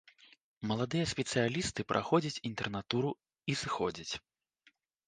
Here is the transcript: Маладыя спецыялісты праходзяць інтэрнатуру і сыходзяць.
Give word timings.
Маладыя 0.71 1.09
спецыялісты 1.13 1.87
праходзяць 1.91 2.41
інтэрнатуру 2.53 3.09
і 3.49 3.61
сыходзяць. 3.65 4.13